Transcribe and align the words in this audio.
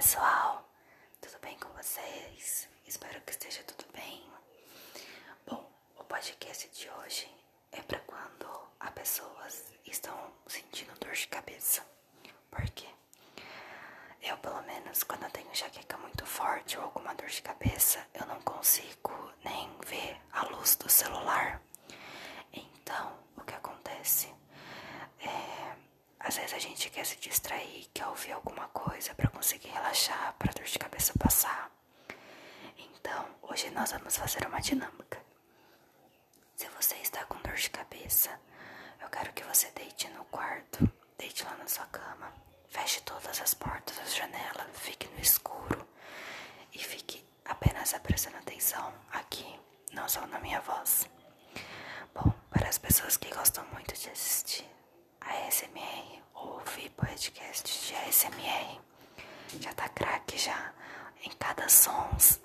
pessoal, 0.00 0.66
tudo 1.20 1.38
bem 1.42 1.58
com 1.58 1.68
vocês? 1.74 2.66
Espero 2.86 3.20
que 3.20 3.32
esteja 3.32 3.62
tudo 3.64 3.84
bem. 3.92 4.24
Bom, 5.46 5.70
o 5.98 6.04
podcast 6.04 6.66
de 6.70 6.88
hoje 6.88 7.30
é 7.70 7.82
para 7.82 7.98
quando 8.00 8.48
as 8.80 8.90
pessoas 8.92 9.64
estão 9.84 10.16
sentindo 10.46 10.98
dor 10.98 11.12
de 11.12 11.28
cabeça. 11.28 11.84
Por 12.50 12.64
quê? 12.70 12.88
Eu, 14.22 14.38
pelo 14.38 14.62
menos, 14.62 15.02
quando 15.02 15.24
eu 15.24 15.30
tenho 15.32 15.54
jaqueca 15.54 15.98
muito 15.98 16.24
forte 16.24 16.78
ou 16.78 16.84
alguma 16.84 17.14
dor 17.14 17.28
de 17.28 17.42
cabeça, 17.42 18.02
eu 18.14 18.24
não 18.24 18.40
consigo 18.40 19.12
nem 19.44 19.68
ver 19.86 20.18
a 20.32 20.44
luz 20.46 20.76
do 20.76 20.88
celular. 20.88 21.60
Então, 22.54 23.18
o 23.36 23.42
que 23.42 23.54
acontece? 23.54 24.34
É, 25.18 25.49
às 26.20 26.36
vezes 26.36 26.54
a 26.54 26.58
gente 26.58 26.90
quer 26.90 27.04
se 27.04 27.16
distrair, 27.16 27.88
quer 27.92 28.06
ouvir 28.06 28.32
alguma 28.32 28.68
coisa 28.68 29.14
para 29.14 29.28
conseguir 29.28 29.68
relaxar, 29.68 30.34
para 30.38 30.52
dor 30.52 30.64
de 30.64 30.78
cabeça 30.78 31.12
passar. 31.18 31.70
Então, 32.78 33.26
hoje 33.42 33.70
nós 33.70 33.92
vamos 33.92 34.16
fazer 34.16 34.46
uma 34.46 34.60
dinâmica. 34.60 35.18
Se 36.56 36.68
você 36.68 36.94
está 36.96 37.24
com 37.24 37.40
dor 37.40 37.54
de 37.54 37.70
cabeça, 37.70 38.30
eu 39.00 39.08
quero 39.08 39.32
que 39.32 39.42
você 39.44 39.70
deite 39.70 40.08
no 40.08 40.24
quarto, 40.26 40.88
deite 41.18 41.44
lá 41.44 41.56
na 41.56 41.66
sua 41.66 41.86
cama, 41.86 42.32
feche 42.68 43.00
todas 43.02 43.40
as 43.40 43.54
portas, 43.54 43.98
as 44.00 44.14
janelas, 44.14 44.66
fique 44.74 45.08
no 45.08 45.20
escuro 45.20 45.88
e 46.72 46.78
fique 46.78 47.24
apenas 47.44 47.92
prestando 48.02 48.36
atenção 48.36 48.92
aqui, 49.12 49.58
não 49.92 50.08
só 50.08 50.26
na 50.26 50.38
minha 50.38 50.60
voz. 50.60 51.08
Bom, 52.14 52.30
para 52.50 52.68
as 52.68 52.78
pessoas 52.78 53.16
que 53.16 53.32
gostam 53.34 53.64
muito 53.72 53.94
de 53.94 54.10
assistir 54.10 54.66
a 55.20 55.46
ASMR 55.46 56.22
ou 56.34 56.54
ouvir 56.54 56.90
podcast 56.90 57.86
de 57.86 57.94
ASMR, 58.20 58.78
já 59.60 59.72
tá 59.72 59.88
craque 59.88 60.36
já 60.36 60.74
em 61.24 61.30
cada 61.38 61.66
sons 61.70 62.38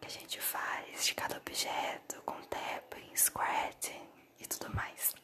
que 0.00 0.06
a 0.06 0.10
gente 0.10 0.40
faz 0.40 1.04
de 1.04 1.14
cada 1.14 1.36
objeto, 1.36 2.22
com 2.22 2.40
tapping, 2.44 3.14
squirting 3.14 4.08
e 4.40 4.46
tudo 4.46 4.74
mais. 4.74 5.14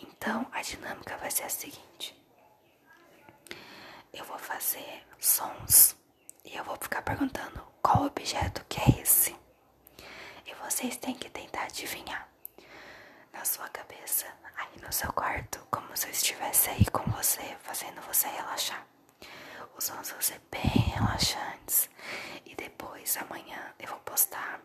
Então 0.00 0.46
a 0.52 0.62
dinâmica 0.62 1.18
vai 1.18 1.30
ser 1.30 1.44
a 1.44 1.50
seguinte: 1.50 2.18
eu 4.10 4.24
vou 4.24 4.38
fazer 4.38 5.04
sons 5.20 5.94
e 6.42 6.56
eu 6.56 6.64
vou 6.64 6.76
ficar 6.80 7.02
perguntando 7.02 7.60
qual 7.82 8.04
objeto 8.04 8.64
que 8.70 8.80
é 8.80 9.02
esse. 9.02 9.36
E 10.46 10.54
vocês 10.54 10.96
têm 10.96 11.14
que 11.14 11.28
tentar 11.28 11.64
adivinhar 11.64 12.26
na 13.34 13.44
sua 13.44 13.68
cabeça, 13.68 14.26
aí 14.56 14.80
no 14.80 14.90
seu 14.90 15.12
quarto, 15.12 15.58
como 15.70 15.94
se 15.94 16.06
eu 16.06 16.10
estivesse 16.10 16.70
aí 16.70 16.86
com 16.86 17.02
você, 17.10 17.42
fazendo 17.62 18.00
você 18.02 18.28
relaxar. 18.28 18.93
Os 19.76 19.88
vão 19.88 20.20
ser 20.20 20.40
bem 20.50 20.62
relaxantes. 20.94 21.88
E 22.46 22.54
depois, 22.54 23.16
amanhã, 23.16 23.74
eu 23.78 23.88
vou 23.88 23.98
postar 24.00 24.60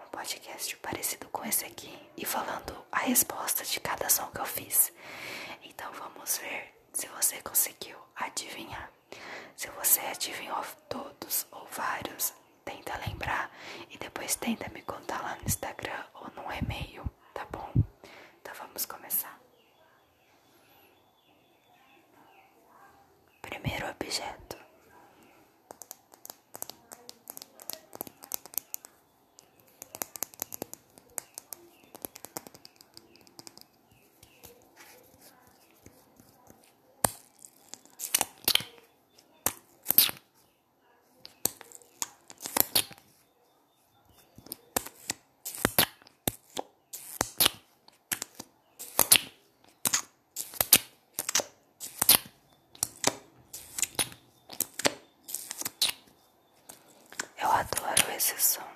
um 0.00 0.06
podcast 0.10 0.76
parecido 0.78 1.28
com 1.28 1.44
esse 1.44 1.64
aqui 1.64 1.96
e 2.16 2.24
falando 2.24 2.74
a 2.90 2.98
resposta 2.98 3.64
de 3.64 3.80
cada 3.80 4.08
som 4.08 4.26
que 4.26 4.40
eu 4.40 4.46
fiz. 4.46 4.92
Então 5.62 5.90
vamos 5.92 6.38
ver 6.38 6.74
se 6.92 7.06
você 7.08 7.40
conseguiu 7.42 7.96
adivinhar. 8.16 8.90
Se 9.56 9.68
você 9.70 10.00
adivinhou 10.00 10.62
todos 10.88 11.46
ou 11.52 11.66
vários, 11.70 12.32
tenta 12.64 12.96
lembrar 13.06 13.50
e 13.90 13.98
depois 13.98 14.34
tenta 14.36 14.68
me 14.70 14.82
contar 14.82 15.22
lá 15.22 15.36
no 15.36 15.44
Instagram 15.44 16.04
ou 16.14 16.30
no 16.36 16.52
e-mail, 16.52 17.04
tá 17.34 17.46
bom? 17.50 17.70
Então 18.40 18.54
vamos 18.54 18.84
começar. 18.86 19.37
Иисусом. 58.28 58.67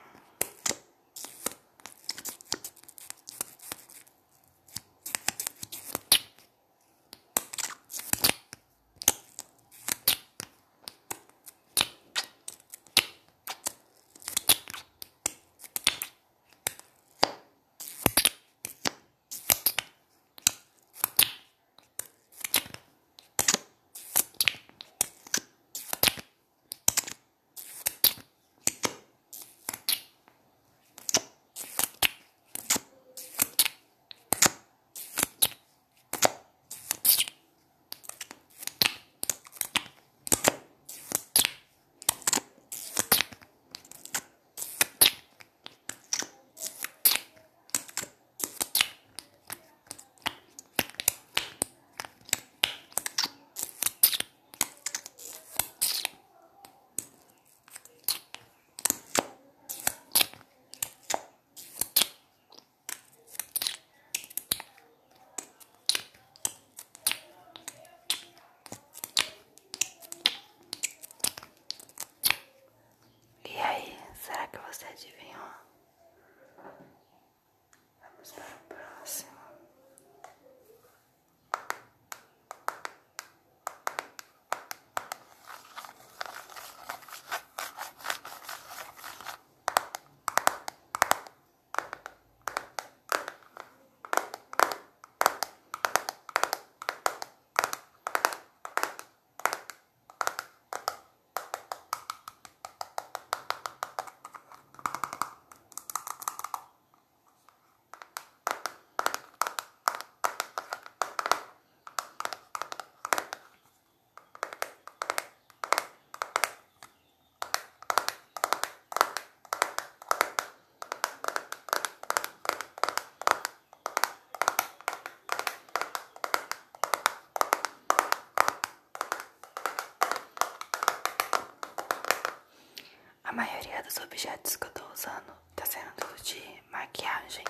A 133.33 133.35
maioria 133.35 133.83
dos 133.83 133.97
objetos 133.97 134.57
que 134.57 134.67
eu 134.67 134.71
tô 134.73 134.85
usando 134.93 135.33
tá 135.57 135.65
sendo 135.65 136.23
de 136.23 136.63
maquiagem. 136.71 137.47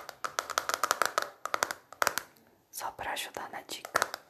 Só 2.70 2.88
pra 2.92 3.10
ajudar 3.10 3.50
na 3.50 3.62
dica. 3.62 4.21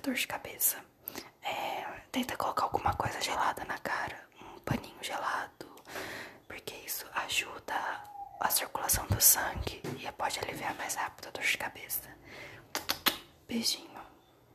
Muita 0.00 0.10
dor 0.10 0.14
de 0.14 0.26
cabeça. 0.26 0.76
É, 1.42 1.84
tenta 2.10 2.36
colocar 2.36 2.64
alguma 2.64 2.94
coisa 2.94 3.20
gelada 3.20 3.64
na 3.66 3.76
cara, 3.78 4.18
um 4.40 4.58
paninho 4.60 4.96
gelado, 5.02 5.66
porque 6.48 6.74
isso 6.86 7.06
ajuda 7.26 7.74
a 8.40 8.48
circulação 8.48 9.06
do 9.08 9.20
sangue 9.20 9.82
e 9.98 10.10
pode 10.12 10.38
aliviar 10.38 10.74
mais 10.76 10.94
rápido 10.94 11.28
a 11.28 11.30
dor 11.30 11.44
de 11.44 11.58
cabeça. 11.58 12.08
Beijinho. 13.46 13.89